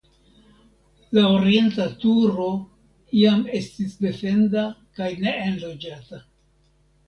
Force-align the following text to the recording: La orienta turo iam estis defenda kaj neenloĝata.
La 1.17 1.25
orienta 1.33 1.85
turo 2.05 2.47
iam 3.21 3.45
estis 3.61 3.95
defenda 4.09 4.67
kaj 4.99 5.15
neenloĝata. 5.23 6.27